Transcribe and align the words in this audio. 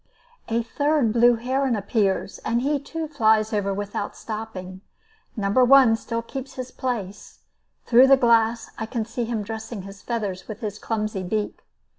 A 0.47 0.63
third 0.63 1.13
blue 1.13 1.35
heron 1.35 1.75
appears, 1.75 2.39
and 2.39 2.63
he 2.63 2.79
too 2.79 3.07
flies 3.07 3.53
over 3.53 3.71
without 3.71 4.15
stopping. 4.17 4.81
Number 5.37 5.63
One 5.63 5.95
still 5.95 6.23
keeps 6.23 6.55
his 6.55 6.71
place; 6.71 7.41
through 7.85 8.07
the 8.07 8.17
glass 8.17 8.71
I 8.79 8.87
can 8.87 9.05
see 9.05 9.25
him 9.25 9.43
dressing 9.43 9.83
his 9.83 10.01
feathers 10.01 10.47
with 10.47 10.61
his 10.61 10.79
clumsy 10.79 11.21
beak. 11.21 11.61